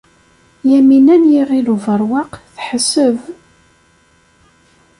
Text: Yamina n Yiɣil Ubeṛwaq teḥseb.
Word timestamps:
Yamina 0.71 1.15
n 1.21 1.23
Yiɣil 1.33 1.67
Ubeṛwaq 1.75 2.31
teḥseb. 2.55 3.17